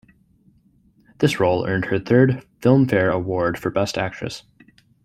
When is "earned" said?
1.67-1.85